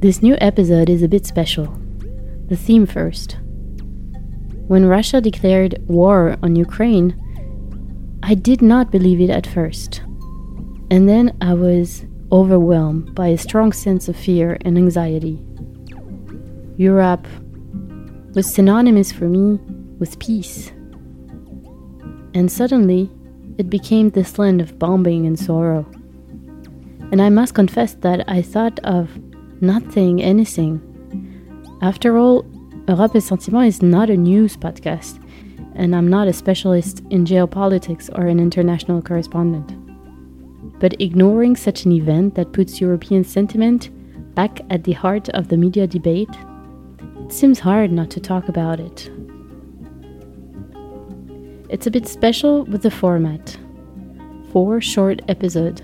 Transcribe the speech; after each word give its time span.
This 0.00 0.22
new 0.22 0.36
episode 0.40 0.88
is 0.88 1.02
a 1.02 1.08
bit 1.08 1.26
special. 1.26 1.66
The 2.48 2.56
theme 2.56 2.86
first. 2.86 3.36
When 4.68 4.86
Russia 4.86 5.20
declared 5.20 5.76
war 5.88 6.36
on 6.42 6.54
Ukraine, 6.54 7.14
I 8.22 8.34
did 8.34 8.62
not 8.62 8.90
believe 8.90 9.20
it 9.20 9.30
at 9.30 9.46
first. 9.46 10.02
And 10.90 11.08
then 11.08 11.36
I 11.40 11.54
was 11.54 12.04
overwhelmed 12.30 13.14
by 13.14 13.28
a 13.28 13.38
strong 13.38 13.72
sense 13.72 14.08
of 14.08 14.16
fear 14.16 14.58
and 14.62 14.76
anxiety. 14.76 15.42
Europe 16.76 17.26
was 18.34 18.52
synonymous 18.52 19.10
for 19.10 19.24
me 19.24 19.58
with 19.98 20.18
peace. 20.18 20.70
And 22.34 22.52
suddenly, 22.52 23.10
it 23.56 23.68
became 23.68 24.10
this 24.10 24.38
land 24.38 24.60
of 24.60 24.78
bombing 24.78 25.26
and 25.26 25.38
sorrow. 25.38 25.90
And 27.10 27.22
I 27.22 27.30
must 27.30 27.54
confess 27.54 27.94
that 27.94 28.28
I 28.28 28.42
thought 28.42 28.78
of 28.80 29.10
nothing, 29.62 30.22
anything. 30.22 30.80
After 31.80 32.18
all, 32.18 32.44
Europe 32.86 33.16
et 33.16 33.20
Sentiment 33.20 33.66
is 33.66 33.82
not 33.82 34.10
a 34.10 34.16
news 34.16 34.56
podcast, 34.56 35.22
and 35.74 35.94
I'm 35.94 36.08
not 36.08 36.28
a 36.28 36.32
specialist 36.32 37.02
in 37.10 37.24
geopolitics 37.24 38.10
or 38.18 38.26
an 38.26 38.40
international 38.40 39.00
correspondent. 39.00 39.72
But 40.80 41.00
ignoring 41.00 41.56
such 41.56 41.84
an 41.84 41.92
event 41.92 42.34
that 42.34 42.52
puts 42.52 42.80
European 42.80 43.24
sentiment 43.24 43.90
back 44.34 44.60
at 44.70 44.84
the 44.84 44.92
heart 44.92 45.28
of 45.30 45.48
the 45.48 45.56
media 45.56 45.86
debate, 45.86 46.30
it 47.24 47.32
seems 47.32 47.58
hard 47.58 47.90
not 47.90 48.10
to 48.10 48.20
talk 48.20 48.48
about 48.48 48.80
it. 48.80 49.10
It's 51.68 51.86
a 51.86 51.90
bit 51.90 52.06
special 52.06 52.64
with 52.64 52.82
the 52.82 52.90
format. 52.90 53.58
Four 54.52 54.80
short 54.80 55.20
episodes 55.28 55.82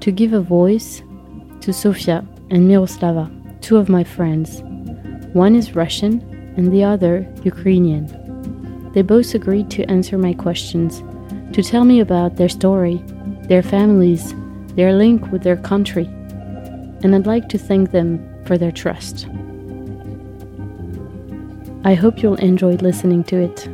to 0.00 0.10
give 0.12 0.32
a 0.32 0.40
voice 0.40 1.02
to 1.60 1.72
Sofia 1.72 2.24
and 2.50 2.68
Miroslava, 2.68 3.30
two 3.60 3.76
of 3.76 3.88
my 3.88 4.04
friends. 4.04 4.62
One 5.32 5.54
is 5.56 5.74
Russian 5.74 6.20
and 6.56 6.72
the 6.72 6.84
other 6.84 7.26
Ukrainian. 7.42 8.06
They 8.92 9.02
both 9.02 9.34
agreed 9.34 9.70
to 9.72 9.84
answer 9.90 10.16
my 10.16 10.32
questions, 10.32 11.02
to 11.54 11.62
tell 11.62 11.84
me 11.84 12.00
about 12.00 12.36
their 12.36 12.48
story, 12.48 13.02
their 13.48 13.62
families, 13.62 14.34
their 14.74 14.92
link 14.92 15.30
with 15.32 15.42
their 15.42 15.56
country. 15.56 16.06
And 17.02 17.14
I'd 17.14 17.26
like 17.26 17.48
to 17.50 17.58
thank 17.58 17.90
them 17.90 18.26
for 18.46 18.56
their 18.56 18.72
trust. 18.72 19.26
I 21.84 21.94
hope 21.94 22.22
you'll 22.22 22.34
enjoy 22.36 22.74
listening 22.76 23.22
to 23.24 23.36
it. 23.36 23.68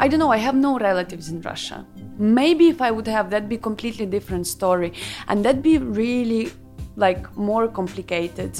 I 0.00 0.06
don't 0.06 0.20
know, 0.20 0.30
I 0.30 0.36
have 0.36 0.54
no 0.54 0.78
relatives 0.78 1.28
in 1.28 1.40
Russia. 1.42 1.84
Maybe 2.18 2.68
if 2.68 2.80
I 2.80 2.92
would 2.92 3.08
have, 3.08 3.30
that'd 3.30 3.48
be 3.48 3.58
completely 3.58 4.06
different 4.06 4.46
story. 4.46 4.92
And 5.26 5.44
that'd 5.44 5.62
be 5.62 5.78
really 5.78 6.52
like 6.94 7.36
more 7.36 7.66
complicated. 7.66 8.56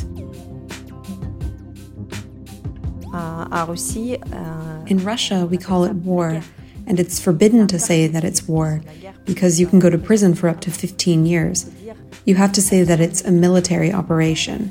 Uh, 3.15 3.47
uh, 3.51 4.85
in 4.87 4.99
Russia, 5.05 5.47
we 5.47 5.59
call 5.59 5.85
it 5.85 5.95
war, 5.95 6.43
and 6.87 7.01
it's 7.01 7.21
forbidden 7.21 7.67
to 7.69 7.79
say 7.79 8.09
that 8.09 8.25
it's 8.25 8.47
war 8.49 8.83
because 9.25 9.61
you 9.61 9.67
can 9.67 9.79
go 9.79 9.89
to 9.91 9.99
prison 9.99 10.35
for 10.35 10.49
up 10.49 10.61
to 10.63 10.71
15 10.71 11.25
years. 11.25 11.71
You 12.25 12.35
have 12.35 12.53
to 12.53 12.63
say 12.63 12.83
that 12.83 13.01
it's 13.01 13.23
a 13.25 13.31
military 13.31 13.93
operation. 13.93 14.71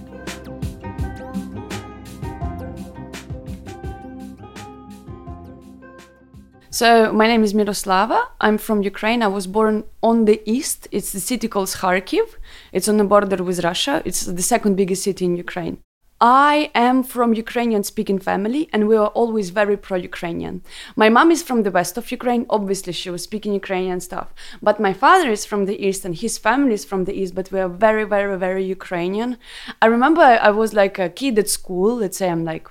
So 6.79 7.11
my 7.11 7.25
name 7.25 7.43
is 7.43 7.55
Miroslava. 7.55 8.19
I'm 8.39 8.59
from 8.59 8.83
Ukraine. 8.83 9.23
I 9.23 9.29
was 9.29 9.47
born 9.47 9.85
on 10.03 10.25
the 10.25 10.39
east. 10.45 10.87
It's 10.91 11.11
the 11.11 11.19
city 11.19 11.47
called 11.47 11.69
Kharkiv. 11.69 12.35
It's 12.71 12.87
on 12.87 12.97
the 12.97 13.03
border 13.03 13.43
with 13.43 13.63
Russia. 13.63 14.03
It's 14.05 14.25
the 14.25 14.43
second 14.43 14.75
biggest 14.75 15.01
city 15.01 15.25
in 15.25 15.35
Ukraine. 15.35 15.79
I 16.21 16.69
am 16.75 17.01
from 17.01 17.33
Ukrainian 17.33 17.83
speaking 17.83 18.19
family 18.19 18.69
and 18.71 18.87
we 18.87 18.95
were 18.95 19.13
always 19.21 19.49
very 19.49 19.75
pro 19.75 19.97
Ukrainian. 19.97 20.61
My 20.95 21.09
mom 21.09 21.31
is 21.31 21.41
from 21.41 21.63
the 21.63 21.71
west 21.71 21.97
of 21.97 22.11
Ukraine, 22.11 22.45
obviously 22.47 22.93
she 22.93 23.09
was 23.09 23.23
speaking 23.23 23.53
Ukrainian 23.53 23.99
stuff. 23.99 24.27
But 24.61 24.79
my 24.79 24.93
father 24.93 25.29
is 25.31 25.45
from 25.45 25.65
the 25.65 25.79
east 25.87 26.05
and 26.05 26.15
his 26.15 26.37
family 26.37 26.75
is 26.79 26.85
from 26.85 27.05
the 27.05 27.15
east, 27.21 27.33
but 27.33 27.51
we 27.51 27.59
are 27.59 27.69
very, 27.87 28.03
very, 28.03 28.37
very 28.37 28.63
Ukrainian. 28.77 29.37
I 29.81 29.87
remember 29.87 30.21
I 30.21 30.51
was 30.61 30.75
like 30.81 30.97
a 30.99 31.09
kid 31.09 31.39
at 31.39 31.49
school, 31.49 31.91
let's 32.01 32.17
say 32.19 32.29
I'm 32.29 32.45
like 32.45 32.67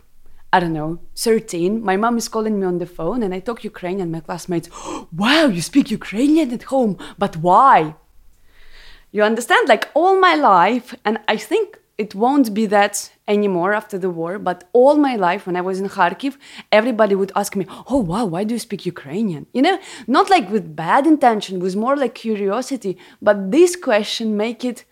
I 0.56 0.60
don't 0.60 0.72
know, 0.72 1.00
13, 1.16 1.84
my 1.84 1.98
mom 1.98 2.16
is 2.16 2.28
calling 2.28 2.58
me 2.58 2.64
on 2.64 2.78
the 2.78 2.86
phone 2.86 3.22
and 3.22 3.34
I 3.34 3.40
talk 3.40 3.62
Ukrainian. 3.62 4.10
My 4.10 4.20
classmates, 4.20 4.70
wow, 5.12 5.48
you 5.48 5.60
speak 5.60 5.90
Ukrainian 5.90 6.50
at 6.50 6.62
home, 6.74 6.96
but 7.18 7.36
why? 7.36 7.94
You 9.12 9.22
understand? 9.22 9.68
Like 9.68 9.90
all 9.92 10.18
my 10.18 10.34
life, 10.34 10.94
and 11.04 11.18
I 11.28 11.36
think 11.36 11.78
it 11.98 12.14
won't 12.14 12.54
be 12.54 12.64
that 12.76 13.10
anymore 13.28 13.74
after 13.74 13.98
the 13.98 14.08
war, 14.08 14.38
but 14.38 14.64
all 14.72 14.96
my 14.96 15.14
life 15.16 15.46
when 15.46 15.56
I 15.56 15.60
was 15.60 15.78
in 15.78 15.90
Kharkiv, 15.90 16.38
everybody 16.72 17.14
would 17.14 17.32
ask 17.36 17.54
me, 17.54 17.66
oh 17.90 17.98
wow, 17.98 18.24
why 18.24 18.42
do 18.44 18.54
you 18.54 18.58
speak 18.58 18.86
Ukrainian? 18.86 19.44
You 19.52 19.60
know, 19.60 19.78
not 20.06 20.30
like 20.30 20.48
with 20.48 20.74
bad 20.74 21.06
intention, 21.06 21.60
with 21.60 21.76
more 21.76 21.98
like 21.98 22.14
curiosity, 22.14 22.96
but 23.20 23.50
this 23.52 23.76
question 23.76 24.38
make 24.38 24.64
it 24.64 24.86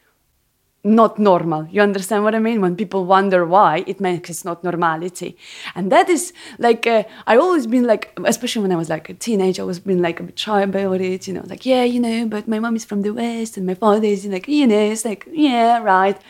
not 0.85 1.19
normal. 1.19 1.67
You 1.71 1.81
understand 1.81 2.25
what 2.25 2.35
I 2.35 2.39
mean? 2.39 2.61
When 2.61 2.77
people 2.77 3.07
wonder 3.07 3.47
why, 3.47 3.85
it 3.87 4.01
makes 4.01 4.29
it's 4.29 4.45
not 4.45 4.63
normality. 4.63 5.37
And 5.75 5.91
that 5.91 6.11
is 6.11 6.35
like, 6.59 6.87
uh, 6.87 7.05
I 7.27 7.39
always 7.39 7.67
been 7.67 7.85
like, 7.85 8.13
especially 8.25 8.63
when 8.63 8.73
I 8.73 8.77
was 8.77 8.91
like 8.91 9.09
a 9.09 9.15
teenager, 9.15 9.63
I 9.63 9.65
was 9.65 9.81
been 9.81 10.03
like 10.03 10.21
a 10.21 10.25
bit 10.25 10.39
shy 10.39 10.61
about 10.61 11.01
it, 11.01 11.27
you 11.27 11.33
know, 11.33 11.45
like, 11.47 11.65
yeah, 11.65 11.85
you 11.85 12.01
know, 12.01 12.27
but 12.27 12.47
my 12.47 12.59
mom 12.59 12.77
is 12.77 12.85
from 12.85 13.01
the 13.01 13.15
West 13.15 13.57
and 13.57 13.67
my 13.67 13.75
father 13.75 14.07
is 14.07 14.27
like, 14.27 14.47
you 14.47 14.67
know, 14.67 14.79
it's 14.93 15.07
like, 15.07 15.27
yeah, 15.33 15.79
right. 15.79 16.21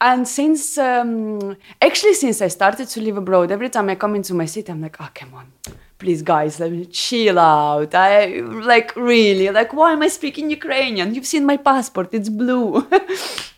And 0.00 0.28
since, 0.28 0.76
um, 0.76 1.56
actually, 1.80 2.14
since 2.14 2.42
I 2.42 2.48
started 2.48 2.88
to 2.88 3.00
live 3.00 3.16
abroad, 3.16 3.50
every 3.50 3.70
time 3.70 3.88
I 3.88 3.94
come 3.94 4.14
into 4.14 4.34
my 4.34 4.44
city, 4.44 4.70
I'm 4.70 4.82
like, 4.82 5.00
oh, 5.00 5.08
come 5.14 5.32
on 5.34 5.52
please 5.98 6.20
guys 6.20 6.60
let 6.60 6.70
me 6.70 6.84
chill 6.84 7.38
out 7.38 7.94
i 7.94 8.26
like 8.72 8.94
really 8.96 9.48
like 9.48 9.72
why 9.72 9.92
am 9.92 10.02
i 10.02 10.08
speaking 10.08 10.50
ukrainian 10.50 11.14
you've 11.14 11.24
seen 11.24 11.46
my 11.46 11.56
passport 11.56 12.12
it's 12.12 12.28
blue 12.28 12.86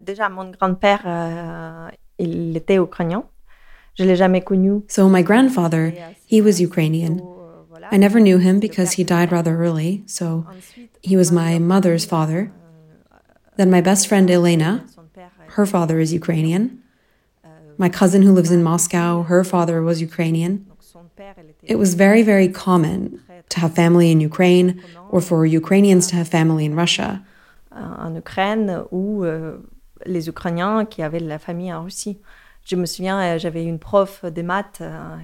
Déjà, 0.00 0.28
mon 0.28 0.50
grand-père, 0.50 1.02
euh, 1.06 1.88
il 2.18 2.56
était 2.56 2.76
ukrainien. 2.76 3.24
Je 3.98 4.04
l'ai 4.04 4.16
jamais 4.16 4.40
connu. 4.40 4.82
So 4.88 5.08
my 5.08 5.22
grandfather, 5.22 5.92
euh, 5.94 6.12
he 6.26 6.40
was 6.40 6.60
Ukrainian. 6.60 7.18
Euh, 7.18 7.86
I 7.92 7.98
never 7.98 8.20
knew 8.20 8.38
him 8.38 8.60
because 8.60 8.92
he 8.92 9.04
died 9.04 9.30
rather 9.32 9.56
early, 9.56 10.02
so 10.06 10.46
he 11.02 11.16
was 11.16 11.30
my 11.30 11.58
mother's 11.58 12.06
euh, 12.06 12.08
father. 12.08 12.50
Then 13.56 13.70
my 13.70 13.82
best 13.82 14.06
friend 14.08 14.30
Elena, 14.30 14.84
her 15.56 15.66
father 15.66 15.98
is 15.98 16.12
Ukrainian. 16.12 16.78
My 17.76 17.88
cousin 17.88 18.22
who 18.22 18.32
lives 18.32 18.50
in 18.50 18.62
Moscow, 18.62 19.22
her 19.22 19.44
father 19.44 19.82
was 19.82 20.00
Ukrainian. 20.00 20.66
It 21.62 21.76
was 21.76 21.94
very, 21.94 22.22
very 22.22 22.48
common 22.48 23.20
to 23.50 23.60
have 23.60 23.74
family 23.74 24.10
in 24.10 24.20
Ukraine 24.20 24.82
or 25.10 25.20
for 25.20 25.44
Ukrainians 25.44 26.06
to 26.08 26.16
have 26.16 26.28
family 26.28 26.64
in 26.64 26.74
Russia. 26.74 27.22
En 27.72 28.14
Ukraine, 28.16 28.68
euh, 28.92 29.58
les 30.06 30.28
Ukrainiens 30.28 30.84
qui 30.84 31.02
avaient 31.02 31.20
de 31.20 31.28
la 31.28 31.38
famille 31.38 31.72
en 31.72 31.84
Russie. 31.84 32.18
Je 32.64 32.76
me 32.76 32.86
souviens, 32.86 33.20
euh, 33.20 33.38
j'avais 33.38 33.64
une 33.64 33.78
prof 33.78 34.24
de 34.24 34.42
maths 34.42 34.80
euh, 34.80 35.16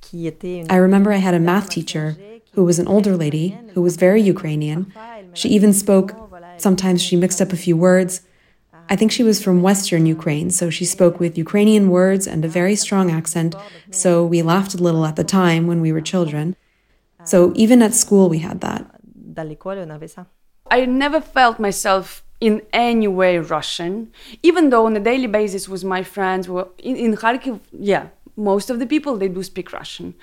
qui 0.00 0.26
était. 0.26 0.64
I 0.70 0.78
remember 0.78 1.12
I 1.12 1.18
had 1.18 1.34
a 1.34 1.40
math 1.40 1.68
teacher 1.68 2.16
who 2.54 2.64
was 2.64 2.78
an 2.78 2.86
older 2.86 3.16
lady 3.16 3.56
who 3.74 3.82
was 3.82 3.96
very 3.96 4.22
Ukrainian. 4.22 4.86
She 5.34 5.48
even 5.48 5.72
spoke, 5.72 6.12
sometimes 6.56 7.02
she 7.02 7.16
mixed 7.16 7.40
up 7.40 7.52
a 7.52 7.56
few 7.56 7.76
words. 7.76 8.22
I 8.90 8.96
think 8.96 9.12
she 9.12 9.22
was 9.22 9.42
from 9.42 9.60
Western 9.60 10.06
Ukraine, 10.06 10.50
so 10.50 10.70
she 10.70 10.86
spoke 10.86 11.20
with 11.20 11.36
Ukrainian 11.36 11.90
words 11.90 12.26
and 12.26 12.42
a 12.44 12.48
very 12.48 12.74
strong 12.74 13.10
accent, 13.10 13.54
so 13.90 14.24
we 14.24 14.40
laughed 14.42 14.74
a 14.74 14.82
little 14.82 15.04
at 15.04 15.16
the 15.16 15.24
time 15.24 15.66
when 15.66 15.82
we 15.82 15.92
were 15.92 16.00
children. 16.00 16.56
So 17.24 17.52
even 17.54 17.82
at 17.82 17.92
school, 17.94 18.30
we 18.30 18.38
had 18.38 18.62
that. 18.62 18.86
I 20.70 20.86
never 20.86 21.20
felt 21.20 21.58
myself 21.58 22.24
in 22.40 22.62
any 22.72 23.08
way 23.08 23.38
Russian, 23.38 24.12
even 24.42 24.70
though 24.70 24.86
on 24.86 24.96
a 24.96 25.00
daily 25.00 25.26
basis 25.26 25.68
with 25.68 25.84
my 25.84 26.02
friends 26.02 26.48
were 26.48 26.68
in, 26.78 26.96
in 26.96 27.16
Kharkiv, 27.16 27.60
yeah, 27.72 28.08
most 28.36 28.70
of 28.70 28.78
the 28.78 28.86
people 28.86 29.16
they 29.16 29.28
do 29.28 29.42
speak 29.42 29.72
Russian. 29.72 30.14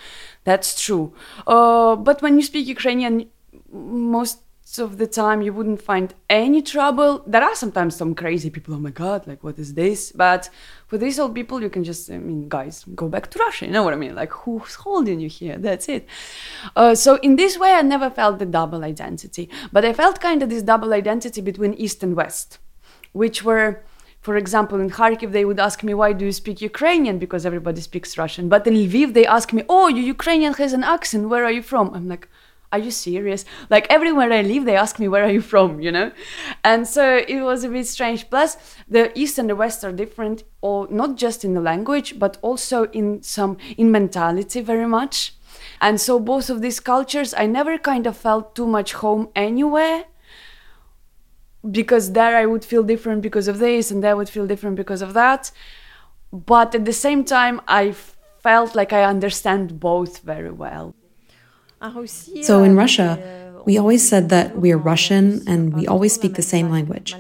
That's 0.46 0.82
true. 0.82 1.14
Uh, 1.46 1.96
but 1.98 2.22
when 2.22 2.38
you 2.38 2.44
speak 2.44 2.68
Ukrainian, 2.68 3.28
most 3.72 4.40
of 4.80 4.98
the 4.98 5.06
time 5.06 5.42
you 5.44 5.54
wouldn't 5.54 5.82
find 5.82 6.14
any 6.30 6.62
trouble. 6.62 7.24
There 7.28 7.44
are 7.44 7.56
sometimes 7.56 7.96
some 7.96 8.16
crazy 8.16 8.50
people, 8.50 8.74
oh 8.74 8.80
my 8.80 8.90
god, 8.90 9.28
like 9.28 9.44
what 9.44 9.60
is 9.60 9.76
this? 9.76 10.12
But 10.12 10.50
for 10.88 10.98
these 10.98 11.20
old 11.20 11.36
people, 11.36 11.62
you 11.62 11.70
can 11.70 11.84
just, 11.84 12.10
I 12.12 12.18
mean, 12.18 12.50
guys, 12.50 12.84
go 12.96 13.08
back 13.08 13.30
to 13.32 13.40
Russia. 13.40 13.68
You 13.68 13.72
know 13.72 13.84
what 13.84 13.94
I 13.94 13.98
mean? 13.98 14.16
Like 14.16 14.32
who's 14.32 14.74
holding 14.76 15.20
you 15.20 15.30
here? 15.30 15.58
That's 15.58 15.88
it. 15.88 16.08
Uh, 16.76 16.96
so 16.96 17.16
in 17.18 17.36
this 17.36 17.58
way, 17.60 17.74
I 17.74 17.84
never 17.84 18.10
felt 18.10 18.40
the 18.40 18.46
double 18.46 18.84
identity, 18.84 19.50
but 19.72 19.86
I 19.86 19.94
felt 19.94 20.20
kind 20.20 20.42
of 20.42 20.50
this 20.50 20.64
double 20.64 20.94
identity 20.94 21.42
between 21.42 21.76
East 21.76 22.02
and 22.02 22.16
West, 22.16 22.58
which 23.14 23.44
were 23.44 23.84
for 24.22 24.38
example, 24.38 24.80
in 24.80 24.90
Kharkiv, 24.90 25.34
they 25.34 25.46
would 25.46 25.60
ask 25.60 25.84
me, 25.84 25.94
Why 25.94 26.12
do 26.12 26.26
you 26.26 26.32
speak 26.32 26.60
Ukrainian? 26.60 27.20
Because 27.20 27.46
everybody 27.46 27.80
speaks 27.80 28.18
Russian. 28.18 28.50
But 28.50 28.66
in 28.66 28.74
Lviv, 28.74 29.14
they 29.14 29.28
ask 29.28 29.54
me, 29.54 29.62
Oh, 29.70 29.88
you 29.88 30.02
Ukrainian 30.02 30.56
has 30.56 30.74
an 30.74 30.84
accent. 30.84 31.30
Where 31.30 31.46
are 31.46 31.52
you 31.52 31.62
from? 31.62 31.94
I'm 31.94 32.08
like, 32.10 32.28
Are 32.72 32.80
you 32.80 32.92
serious? 32.92 33.46
Like 33.70 33.88
everywhere 33.90 34.32
I 34.32 34.42
live, 34.42 34.66
they 34.66 34.76
ask 34.76 35.00
me, 35.00 35.08
Where 35.08 35.24
are 35.24 35.32
you 35.32 35.42
from? 35.42 35.80
You 35.86 35.92
know? 35.92 36.12
And 36.64 36.88
so 36.88 37.18
it 37.28 37.42
was 37.42 37.64
a 37.64 37.70
bit 37.70 37.88
strange. 37.88 38.30
Plus, 38.30 38.58
the 38.88 39.18
East 39.18 39.38
and 39.38 39.50
the 39.50 39.56
West 39.56 39.84
are 39.84 39.92
different, 39.92 40.44
or 40.62 40.88
not 40.90 41.16
just 41.16 41.46
in 41.46 41.54
the 41.54 41.62
language, 41.62 42.20
but 42.20 42.38
also 42.42 42.86
in 42.86 43.22
some, 43.22 43.58
in 43.78 43.92
mentality 43.92 44.62
very 44.62 44.88
much. 44.88 45.36
And 45.82 46.00
so 46.02 46.20
both 46.20 46.50
of 46.50 46.62
these 46.62 46.80
cultures, 46.80 47.34
I 47.34 47.46
never 47.46 47.78
kind 47.78 48.08
of 48.08 48.18
felt 48.18 48.56
too 48.56 48.68
much 48.68 48.94
home 48.94 49.30
anywhere 49.36 50.06
because 51.70 52.12
there 52.12 52.36
I 52.36 52.46
would 52.46 52.64
feel 52.64 52.84
different 52.84 53.22
because 53.22 53.48
of 53.48 53.60
this, 53.60 53.92
and 53.92 54.04
there 54.04 54.12
I 54.12 54.16
would 54.16 54.30
feel 54.30 54.48
different 54.48 54.76
because 54.76 55.02
of 55.02 55.14
that. 55.14 55.52
But 56.32 56.76
at 56.76 56.86
the 56.86 56.94
same 56.94 57.24
time, 57.24 57.62
I 57.68 57.94
felt 58.42 58.76
like 58.76 58.94
I 58.94 59.04
understand 59.04 59.80
both 59.80 60.20
very 60.20 60.52
well. 60.52 60.96
So 62.42 62.64
in 62.64 62.76
Russia, 62.76 63.20
we 63.66 63.78
always 63.78 64.08
said 64.08 64.30
that 64.30 64.58
we 64.58 64.72
are 64.72 64.78
Russian 64.78 65.42
and 65.48 65.74
we 65.74 65.88
always 65.88 66.14
speak 66.14 66.36
the 66.36 66.44
same 66.44 66.70
language. 66.70 67.16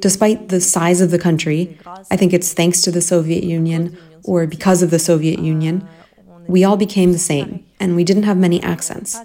Despite 0.00 0.48
the 0.48 0.60
size 0.60 1.00
of 1.00 1.10
the 1.10 1.18
country, 1.18 1.78
I 2.10 2.16
think 2.16 2.32
it's 2.32 2.52
thanks 2.52 2.80
to 2.82 2.90
the 2.90 3.00
Soviet 3.02 3.42
Union 3.42 3.96
or 4.24 4.46
because 4.46 4.82
of 4.82 4.90
the 4.90 4.98
Soviet 4.98 5.40
Union, 5.40 5.86
we 6.46 6.64
all 6.64 6.76
became 6.76 7.12
the 7.12 7.18
same 7.18 7.66
and 7.80 7.96
we 7.96 8.04
didn't 8.04 8.22
have 8.22 8.36
many 8.36 8.62
accents. 8.62 9.18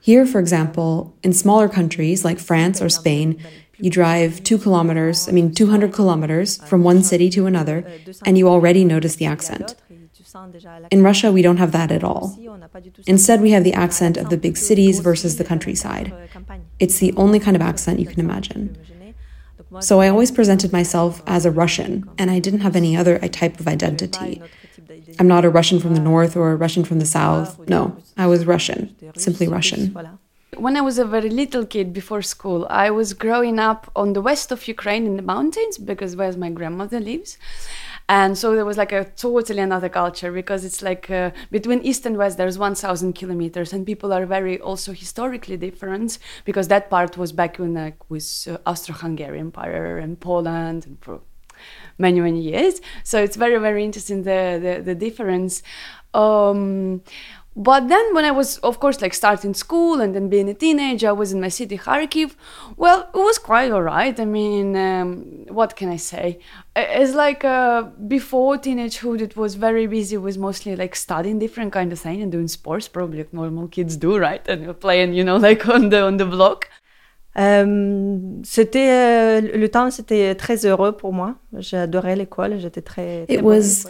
Here, 0.00 0.24
for 0.24 0.40
example, 0.40 1.14
in 1.22 1.34
smaller 1.34 1.68
countries 1.68 2.24
like 2.24 2.38
France 2.38 2.80
or 2.80 2.88
Spain, 2.88 3.38
you 3.78 3.90
drive 3.90 4.42
two 4.42 4.58
kilometers, 4.58 5.28
I 5.28 5.32
mean 5.32 5.52
200 5.52 5.92
kilometers 5.92 6.56
from 6.64 6.82
one 6.82 7.02
city 7.02 7.28
to 7.30 7.46
another, 7.46 7.84
and 8.24 8.38
you 8.38 8.48
already 8.48 8.84
notice 8.84 9.16
the 9.16 9.26
accent. 9.26 9.74
In 10.90 11.02
Russia, 11.02 11.32
we 11.32 11.42
don't 11.42 11.56
have 11.56 11.72
that 11.72 11.90
at 11.90 12.04
all. 12.04 12.38
Instead, 13.06 13.40
we 13.40 13.50
have 13.50 13.64
the 13.64 13.72
accent 13.72 14.16
of 14.16 14.30
the 14.30 14.36
big 14.36 14.56
cities 14.56 15.00
versus 15.00 15.36
the 15.36 15.44
countryside. 15.44 16.12
It's 16.78 16.98
the 16.98 17.12
only 17.16 17.40
kind 17.40 17.56
of 17.56 17.62
accent 17.62 18.00
you 18.00 18.06
can 18.06 18.20
imagine. 18.20 18.76
So 19.78 20.00
I 20.00 20.08
always 20.08 20.32
presented 20.32 20.72
myself 20.72 21.22
as 21.26 21.46
a 21.46 21.50
Russian, 21.50 22.10
and 22.18 22.30
I 22.30 22.40
didn't 22.40 22.60
have 22.60 22.74
any 22.74 22.96
other 22.96 23.22
uh, 23.22 23.28
type 23.28 23.60
of 23.60 23.68
identity. 23.68 24.42
I'm 25.18 25.28
not 25.28 25.44
a 25.44 25.50
Russian 25.50 25.78
from 25.78 25.94
the 25.94 26.00
north 26.00 26.36
or 26.36 26.50
a 26.50 26.56
Russian 26.56 26.84
from 26.84 26.98
the 26.98 27.06
south. 27.06 27.58
No, 27.68 27.96
I 28.16 28.26
was 28.26 28.46
Russian, 28.46 28.96
simply 29.14 29.46
Russian. 29.46 29.96
When 30.56 30.76
I 30.76 30.80
was 30.80 30.98
a 30.98 31.04
very 31.04 31.30
little 31.30 31.64
kid 31.64 31.92
before 31.92 32.22
school, 32.22 32.66
I 32.68 32.90
was 32.90 33.12
growing 33.12 33.60
up 33.60 33.90
on 33.94 34.12
the 34.14 34.20
west 34.20 34.50
of 34.50 34.66
Ukraine 34.66 35.06
in 35.06 35.16
the 35.16 35.22
mountains 35.22 35.78
because 35.78 36.16
where 36.16 36.32
my 36.36 36.50
grandmother 36.50 36.98
lives. 36.98 37.38
And 38.10 38.36
so 38.36 38.56
there 38.56 38.64
was 38.64 38.76
like 38.76 38.90
a 38.90 39.04
totally 39.04 39.60
another 39.60 39.88
culture 39.88 40.32
because 40.32 40.64
it's 40.64 40.82
like 40.82 41.08
uh, 41.12 41.30
between 41.52 41.80
east 41.82 42.04
and 42.06 42.16
west 42.16 42.38
there's 42.38 42.58
1,000 42.58 43.12
kilometers, 43.12 43.72
and 43.72 43.86
people 43.86 44.12
are 44.12 44.26
very 44.26 44.60
also 44.60 44.90
historically 44.92 45.56
different 45.56 46.18
because 46.44 46.66
that 46.68 46.90
part 46.90 47.16
was 47.16 47.30
back 47.30 47.60
when 47.60 47.74
like 47.74 48.10
with 48.10 48.48
uh, 48.50 48.58
Austro-Hungarian 48.66 49.46
Empire 49.46 49.98
and 49.98 50.18
Poland 50.18 50.86
and 50.86 50.98
for 51.00 51.20
many 51.98 52.18
many 52.20 52.40
years. 52.40 52.80
So 53.04 53.22
it's 53.22 53.36
very 53.36 53.58
very 53.58 53.84
interesting 53.84 54.24
the 54.24 54.58
the, 54.60 54.82
the 54.82 54.94
difference. 54.96 55.62
Um, 56.12 57.02
but 57.56 57.88
then 57.88 58.14
when 58.14 58.24
i 58.24 58.30
was 58.30 58.58
of 58.58 58.78
course 58.78 59.00
like 59.00 59.12
starting 59.12 59.54
school 59.54 60.00
and 60.00 60.14
then 60.14 60.28
being 60.28 60.48
a 60.48 60.54
teenager 60.54 61.08
i 61.08 61.12
was 61.12 61.32
in 61.32 61.40
my 61.40 61.48
city 61.48 61.76
kharkiv 61.76 62.34
well 62.76 63.08
it 63.14 63.18
was 63.18 63.38
quite 63.38 63.70
all 63.72 63.82
right. 63.82 64.18
I 64.18 64.24
mean 64.24 64.76
um, 64.76 65.24
what 65.48 65.76
can 65.76 65.88
i 65.88 65.96
say? 65.96 66.38
It's 66.76 67.14
like 67.14 67.44
uh, 67.44 67.82
before 68.16 68.56
teenagehood 68.56 69.20
it 69.20 69.36
was 69.36 69.54
very 69.56 69.86
busy. 69.86 70.16
With 70.16 70.38
mostly 70.38 70.76
like 70.76 70.94
studying 70.94 71.38
different 71.38 71.72
kind 71.72 71.92
of 71.92 71.98
thing 71.98 72.22
and 72.22 72.30
doing 72.32 72.48
sports 72.48 72.88
probably 72.88 73.18
like 73.18 73.32
normal 73.32 73.68
kids 73.68 73.96
do 73.96 74.16
right? 74.16 74.46
And 74.48 74.78
playing 74.80 75.14
you 75.14 75.24
know 75.24 75.36
like 75.48 75.68
on 75.68 75.90
the 75.90 76.02
on 76.02 76.16
the 76.16 76.26
block. 76.26 76.68
Euh, 77.38 78.40
c'était 78.42 78.90
euh, 78.90 79.40
le 79.40 79.68
temps 79.68 79.90
c'était 79.90 80.34
très 80.34 80.66
heureux 80.66 80.92
pour 80.92 81.12
moi. 81.12 81.36
J'adorais 81.58 82.16
l'école, 82.16 82.58
j'étais 82.58 82.82
très, 82.82 83.26
très 83.26 83.34
It 83.34 83.42
was 83.42 83.86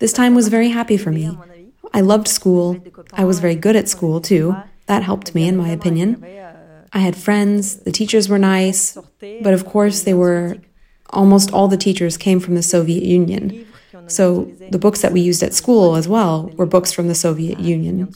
this 0.00 0.12
time 0.12 0.34
was 0.34 0.48
very 0.48 0.70
happy 0.70 0.96
for 0.96 1.12
me. 1.12 1.28
I 1.94 2.00
loved 2.00 2.28
school. 2.28 2.76
I 3.12 3.24
was 3.24 3.40
very 3.40 3.54
good 3.54 3.76
at 3.76 3.88
school 3.88 4.20
too. 4.20 4.56
That 4.86 5.02
helped 5.02 5.34
me 5.34 5.48
in 5.48 5.56
my 5.56 5.68
opinion. 5.68 6.24
I 6.92 6.98
had 6.98 7.16
friends, 7.16 7.76
the 7.76 7.92
teachers 7.92 8.28
were 8.28 8.38
nice, 8.38 8.98
but 9.42 9.54
of 9.54 9.64
course 9.64 10.02
they 10.02 10.14
were 10.14 10.58
almost 11.10 11.52
all 11.52 11.68
the 11.68 11.76
teachers 11.76 12.16
came 12.16 12.40
from 12.40 12.54
the 12.54 12.62
Soviet 12.62 13.02
Union. 13.02 13.66
So 14.06 14.50
the 14.70 14.78
books 14.78 15.00
that 15.02 15.12
we 15.12 15.20
used 15.20 15.42
at 15.42 15.54
school 15.54 15.96
as 15.96 16.08
well 16.08 16.50
were 16.56 16.66
books 16.66 16.92
from 16.92 17.08
the 17.08 17.14
Soviet 17.14 17.58
Union. 17.60 18.12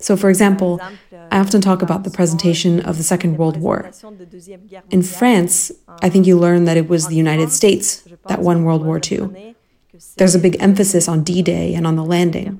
So, 0.00 0.16
for 0.16 0.30
example, 0.30 0.80
I 1.30 1.38
often 1.38 1.60
talk 1.60 1.82
about 1.82 2.04
the 2.04 2.10
presentation 2.10 2.80
of 2.80 2.98
the 2.98 3.02
Second 3.02 3.36
World 3.36 3.56
War. 3.56 3.90
In 4.90 5.02
France, 5.02 5.72
I 6.02 6.08
think 6.08 6.26
you 6.26 6.38
learn 6.38 6.66
that 6.66 6.76
it 6.76 6.88
was 6.88 7.08
the 7.08 7.16
United 7.16 7.50
States 7.50 8.06
that 8.28 8.40
won 8.40 8.64
World 8.64 8.84
War 8.84 9.00
II. 9.00 9.54
There's 10.16 10.34
a 10.34 10.38
big 10.38 10.56
emphasis 10.60 11.08
on 11.08 11.22
D 11.22 11.42
Day 11.42 11.74
and 11.74 11.86
on 11.86 11.96
the 11.96 12.04
landing. 12.04 12.58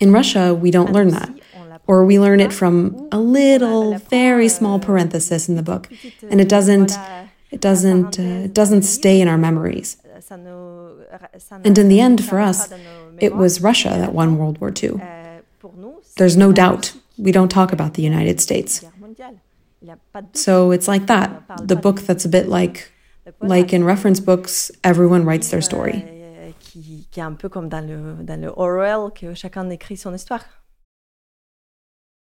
In 0.00 0.12
Russia, 0.12 0.54
we 0.54 0.70
don't 0.70 0.92
learn 0.92 1.08
that. 1.10 1.30
Or 1.86 2.04
we 2.04 2.18
learn 2.18 2.40
it 2.40 2.52
from 2.52 3.08
a 3.12 3.18
little, 3.18 3.96
very 4.10 4.48
small 4.48 4.78
parenthesis 4.78 5.48
in 5.48 5.56
the 5.56 5.62
book, 5.62 5.88
and 6.30 6.40
it 6.40 6.48
doesn't, 6.48 6.98
it 7.50 7.60
doesn't, 7.60 8.18
uh, 8.18 8.22
it 8.22 8.52
doesn't 8.52 8.82
stay 8.82 9.20
in 9.20 9.28
our 9.28 9.38
memories. 9.38 9.96
And 11.64 11.78
in 11.78 11.88
the 11.88 12.00
end, 12.00 12.24
for 12.24 12.40
us, 12.40 12.72
it 13.20 13.34
was 13.36 13.60
Russia 13.62 13.90
that 13.90 14.12
won 14.12 14.36
World 14.38 14.58
War 14.60 14.72
II. 14.82 15.00
There's 16.16 16.36
no 16.36 16.52
doubt. 16.52 16.92
We 17.16 17.32
don't 17.32 17.48
talk 17.48 17.72
about 17.72 17.94
the 17.94 18.02
United 18.02 18.40
States. 18.40 18.84
So 20.32 20.70
it's 20.72 20.88
like 20.88 21.06
that. 21.06 21.28
The 21.62 21.76
book 21.76 22.00
that's 22.00 22.24
a 22.24 22.28
bit 22.28 22.48
like, 22.48 22.92
like 23.40 23.72
in 23.72 23.84
reference 23.84 24.20
books, 24.20 24.70
everyone 24.84 25.24
writes 25.24 25.50
their 25.50 25.62
story. 25.62 26.04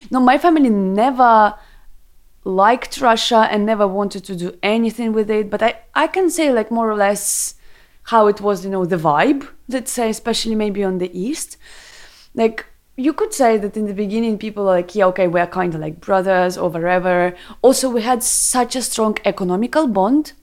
No, 0.10 0.20
my 0.20 0.38
family 0.38 0.70
never 0.70 1.56
liked 2.44 3.02
Russia 3.02 3.48
and 3.52 3.66
never 3.66 3.88
wanted 3.88 4.24
to 4.26 4.36
do 4.36 4.58
anything 4.62 5.14
with 5.14 5.30
it. 5.30 5.50
But 5.50 5.62
I, 5.64 5.80
I 5.94 6.08
can 6.08 6.30
say 6.30 6.52
like 6.52 6.72
more 6.72 6.90
or 6.90 6.96
less 6.96 7.56
how 8.04 8.28
it 8.28 8.40
was, 8.40 8.64
you 8.64 8.72
know, 8.72 8.86
the 8.86 8.98
vibe, 8.98 9.48
let's 9.68 9.92
say, 9.92 10.10
especially 10.10 10.56
maybe 10.56 10.84
on 10.84 11.00
the 11.00 11.12
East. 11.18 11.58
Like, 12.36 12.66
you 12.98 13.14
could 13.14 13.34
say 13.34 13.58
that 13.58 13.76
in 13.76 13.88
the 13.88 13.94
beginning, 13.94 14.38
people 14.38 14.64
are 14.70 14.76
like, 14.76 14.94
yeah, 14.94 15.06
okay, 15.08 15.28
we're 15.28 15.48
kind 15.48 15.74
of 15.74 15.82
like 15.82 16.00
brothers 16.00 16.58
or 16.58 16.70
whatever. 16.70 17.36
Also, 17.62 17.90
we 17.90 18.04
had 18.04 18.22
such 18.24 18.76
a 18.76 18.82
strong 18.82 19.18
economical 19.26 19.88
bond 19.88 20.34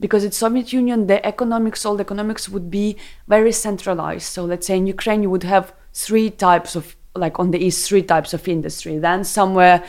because 0.00 0.24
in 0.24 0.32
Soviet 0.32 0.72
Union, 0.72 1.06
the 1.06 1.24
economics, 1.26 1.84
all 1.84 1.96
the 1.96 2.02
economics 2.02 2.48
would 2.48 2.70
be 2.70 2.96
very 3.28 3.52
centralized. 3.52 4.26
So 4.26 4.44
let's 4.44 4.66
say 4.66 4.76
in 4.76 4.86
Ukraine, 4.86 5.22
you 5.22 5.30
would 5.30 5.44
have 5.44 5.72
three 5.92 6.30
types 6.30 6.76
of, 6.76 6.96
like 7.14 7.38
on 7.38 7.50
the 7.50 7.58
East, 7.58 7.88
three 7.88 8.02
types 8.02 8.34
of 8.34 8.46
industry. 8.48 8.98
Then 8.98 9.24
somewhere 9.24 9.84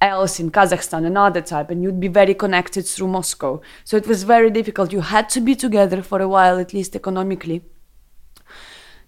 else 0.00 0.38
in 0.38 0.50
Kazakhstan, 0.50 1.04
another 1.04 1.40
type, 1.40 1.70
and 1.70 1.82
you'd 1.82 2.00
be 2.00 2.08
very 2.08 2.34
connected 2.34 2.86
through 2.86 3.08
Moscow. 3.08 3.60
So 3.84 3.96
it 3.96 4.06
was 4.06 4.22
very 4.22 4.50
difficult. 4.50 4.92
You 4.92 5.00
had 5.00 5.28
to 5.30 5.40
be 5.40 5.56
together 5.56 6.02
for 6.02 6.20
a 6.20 6.28
while, 6.28 6.58
at 6.58 6.72
least 6.72 6.94
economically. 6.94 7.62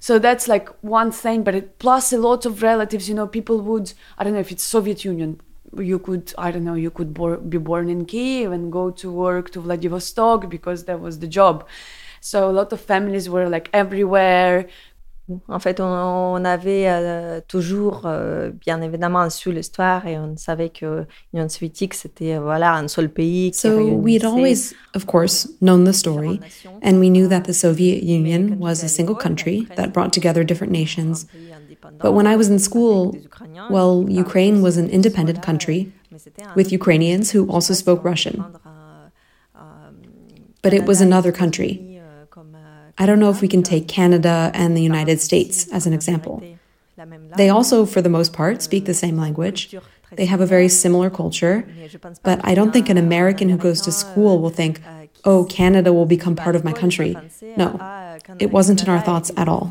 So 0.00 0.18
that's 0.18 0.48
like 0.48 0.68
one 0.80 1.12
thing, 1.12 1.44
but 1.44 1.54
it, 1.54 1.78
plus 1.78 2.12
a 2.12 2.18
lot 2.18 2.46
of 2.46 2.62
relatives, 2.62 3.08
you 3.08 3.14
know, 3.14 3.26
people 3.26 3.60
would, 3.60 3.92
I 4.16 4.24
don't 4.24 4.32
know 4.32 4.40
if 4.40 4.50
it's 4.50 4.64
Soviet 4.64 5.04
Union, 5.04 5.40
you 5.78 5.98
could, 5.98 6.32
I 6.38 6.50
don't 6.50 6.64
know, 6.64 6.74
you 6.74 6.90
could 6.90 7.14
bo- 7.14 7.38
be 7.38 7.58
born 7.58 7.88
in 7.88 8.04
Kiev 8.04 8.52
and 8.52 8.72
go 8.72 8.90
to 8.90 9.12
work 9.12 9.50
to 9.50 9.60
Vladivostok 9.60 10.48
because 10.50 10.84
that 10.84 11.00
was 11.00 11.18
the 11.18 11.26
job. 11.26 11.66
So 12.20 12.50
a 12.50 12.52
lot 12.52 12.72
of 12.72 12.80
families 12.80 13.28
were 13.28 13.48
like 13.48 13.70
everywhere. 13.72 14.66
En 15.48 15.60
fait, 15.60 15.78
on, 15.78 15.84
on 15.84 16.44
avait 16.44 16.88
euh, 16.88 17.40
toujours, 17.46 18.02
euh, 18.04 18.50
bien 18.50 18.82
évidemment, 18.82 19.30
su 19.30 19.52
l'histoire 19.52 20.04
et 20.06 20.18
on 20.18 20.36
savait 20.36 20.70
que 20.70 21.06
l'Union 21.32 21.48
soviétique, 21.48 21.94
c'était 21.94 22.34
euh, 22.34 22.40
voilà, 22.40 22.74
un 22.74 22.88
seul 22.88 23.08
pays. 23.08 23.52
Qui 23.52 23.58
so 23.60 23.78
we'd 23.78 24.24
always, 24.24 24.74
of 24.96 25.06
course, 25.06 25.48
known 25.60 25.84
the 25.84 25.92
story, 25.92 26.40
and 26.82 26.98
we 26.98 27.08
knew 27.08 27.28
that 27.28 27.42
the 27.42 27.52
Soviet 27.52 28.02
Union 28.02 28.56
was 28.58 28.82
a 28.82 28.88
single 28.88 29.14
country 29.14 29.68
that 29.76 29.92
brought 29.92 30.12
together 30.12 30.44
different 30.44 30.72
nations. 30.72 31.26
But 31.80 32.12
when 32.12 32.26
I 32.26 32.36
was 32.36 32.48
in 32.48 32.58
school, 32.58 33.16
well, 33.70 34.06
Ukraine 34.08 34.62
was 34.62 34.76
an 34.76 34.88
independent 34.90 35.42
country 35.42 35.92
with 36.54 36.72
Ukrainians 36.72 37.30
who 37.30 37.48
also 37.50 37.74
spoke 37.74 38.04
Russian. 38.04 38.44
But 40.62 40.74
it 40.74 40.84
was 40.84 41.00
another 41.00 41.32
country. 41.32 41.72
I 42.98 43.06
don't 43.06 43.18
know 43.18 43.30
if 43.30 43.40
we 43.40 43.48
can 43.48 43.62
take 43.62 43.88
Canada 43.88 44.50
and 44.52 44.76
the 44.76 44.82
United 44.82 45.20
States 45.20 45.66
as 45.72 45.86
an 45.86 45.92
example. 45.92 46.42
They 47.36 47.48
also, 47.48 47.86
for 47.86 48.02
the 48.02 48.10
most 48.10 48.34
part, 48.34 48.60
speak 48.60 48.84
the 48.84 48.98
same 49.04 49.16
language, 49.16 49.74
They 50.16 50.26
have 50.26 50.40
a 50.40 50.46
very 50.46 50.68
similar 50.68 51.08
culture, 51.08 51.66
but 52.22 52.40
I 52.42 52.54
don't 52.54 52.72
think 52.72 52.88
an 52.88 52.98
American 52.98 53.48
who 53.48 53.56
goes 53.56 53.80
to 53.82 53.92
school 53.92 54.40
will 54.40 54.50
think, 54.50 54.80
oh, 55.24 55.44
Canada 55.44 55.92
will 55.92 56.06
become 56.06 56.34
part 56.34 56.56
of 56.56 56.64
my 56.64 56.72
country. 56.72 57.16
No, 57.56 57.78
it 58.38 58.50
wasn't 58.50 58.82
in 58.82 58.88
our 58.88 59.00
thoughts 59.00 59.30
at 59.36 59.48
all. 59.48 59.70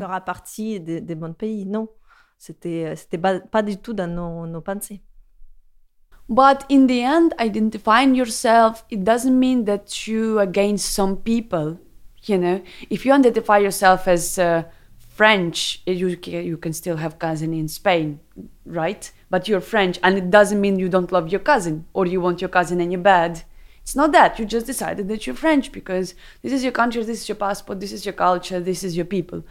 But 6.28 6.64
in 6.68 6.86
the 6.86 7.02
end, 7.02 7.34
identifying 7.38 8.14
yourself, 8.14 8.84
it 8.88 9.04
doesn't 9.04 9.38
mean 9.38 9.64
that 9.64 10.06
you 10.06 10.38
against 10.38 10.94
some 10.94 11.16
people. 11.16 11.78
You 12.22 12.38
know, 12.38 12.62
if 12.88 13.04
you 13.04 13.12
identify 13.12 13.58
yourself 13.58 14.06
as 14.06 14.38
uh, 14.38 14.62
French, 14.96 15.82
you, 15.86 16.16
you 16.24 16.56
can 16.56 16.72
still 16.72 16.96
have 16.96 17.18
cousin 17.18 17.52
in 17.52 17.66
Spain, 17.68 18.20
right? 18.64 19.10
But 19.28 19.48
you're 19.48 19.60
French, 19.60 19.98
and 20.02 20.16
it 20.16 20.30
doesn't 20.30 20.60
mean 20.60 20.78
you 20.78 20.88
don't 20.88 21.12
love 21.12 21.30
your 21.30 21.40
cousin 21.40 21.86
or 21.92 22.06
you 22.06 22.20
want 22.20 22.40
your 22.40 22.48
cousin 22.48 22.80
and 22.80 22.92
you're 22.92 23.00
bad. 23.00 23.42
It's 23.82 23.96
not 23.96 24.12
that. 24.12 24.38
You 24.38 24.44
just 24.44 24.66
decided 24.66 25.08
that 25.08 25.26
you're 25.26 25.34
French 25.34 25.72
because 25.72 26.14
this 26.42 26.52
is 26.52 26.62
your 26.62 26.72
country, 26.72 27.02
this 27.02 27.22
is 27.22 27.28
your 27.28 27.36
passport, 27.36 27.80
this 27.80 27.92
is 27.92 28.06
your 28.06 28.12
culture, 28.12 28.60
this 28.60 28.84
is 28.84 28.96
your 28.96 29.06
people. 29.06 29.42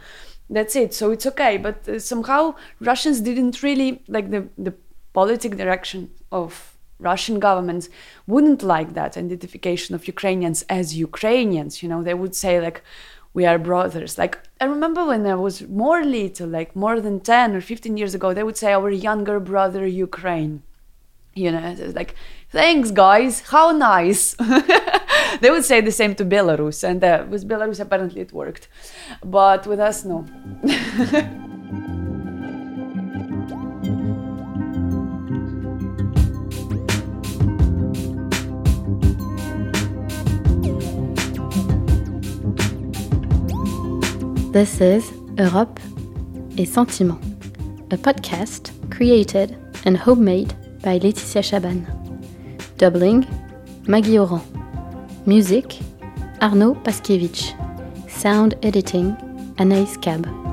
That's 0.50 0.74
it. 0.74 0.92
So 0.92 1.12
it's 1.12 1.26
okay. 1.26 1.56
But 1.56 1.88
uh, 1.88 1.98
somehow 2.00 2.56
Russians 2.80 3.20
didn't 3.20 3.62
really 3.62 4.02
like 4.08 4.30
the 4.30 4.48
the 4.58 4.74
politic 5.12 5.56
direction 5.56 6.10
of 6.30 6.76
Russian 6.98 7.38
governments 7.38 7.88
wouldn't 8.26 8.62
like 8.62 8.94
that 8.94 9.16
identification 9.16 9.94
of 9.94 10.06
Ukrainians 10.06 10.62
as 10.68 10.96
Ukrainians. 10.96 11.82
You 11.82 11.88
know, 11.88 12.02
they 12.02 12.14
would 12.14 12.34
say 12.34 12.60
like, 12.60 12.82
we 13.32 13.46
are 13.46 13.58
brothers. 13.58 14.18
Like 14.18 14.38
I 14.60 14.64
remember 14.64 15.04
when 15.04 15.24
I 15.26 15.36
was 15.36 15.66
more 15.68 16.04
little, 16.04 16.48
like 16.48 16.76
more 16.76 17.00
than 17.00 17.20
10 17.20 17.56
or 17.56 17.60
15 17.60 17.96
years 17.96 18.14
ago, 18.14 18.34
they 18.34 18.42
would 18.42 18.56
say 18.56 18.72
our 18.72 18.90
younger 18.90 19.40
brother 19.40 19.86
Ukraine. 19.86 20.62
You 21.34 21.52
know, 21.52 21.76
like, 21.94 22.16
thanks 22.50 22.90
guys, 22.90 23.40
how 23.40 23.70
nice. 23.70 24.34
they 25.42 25.50
would 25.50 25.64
say 25.64 25.80
the 25.80 25.92
same 25.92 26.14
to 26.16 26.24
Belarus, 26.24 26.84
and 26.84 27.02
uh, 27.02 27.24
with 27.28 27.48
Belarus 27.48 27.80
apparently 27.80 28.20
it 28.20 28.32
worked. 28.32 28.68
But 29.24 29.66
with 29.66 29.80
us, 29.80 30.04
no. 30.04 30.26
This 44.52 44.80
is 44.80 45.12
Europe 45.38 45.78
et 46.58 46.66
Sentiment, 46.66 47.20
a 47.92 47.96
podcast 47.96 48.72
created 48.90 49.56
and 49.84 49.96
homemade 49.96 50.52
by 50.82 50.98
Laetitia 50.98 51.40
Chaban. 51.40 51.86
Doubling 52.76 53.24
Maggie 53.86 54.18
Oran. 54.18 54.49
Music 55.30 55.78
Arnaud 56.40 56.74
Paskiewicz. 56.82 57.54
Sound 58.08 58.56
editing 58.62 59.14
Anaïs 59.58 59.96
Cab. 60.00 60.49